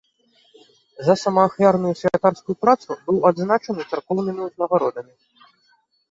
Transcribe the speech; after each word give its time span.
За 1.07 1.15
самаахвярную 1.23 1.91
святарскую 2.01 2.55
працу 2.65 2.89
быў 3.09 3.17
адзначаны 3.29 3.81
царкоўнымі 3.91 4.41
ўзнагародамі. 4.47 5.13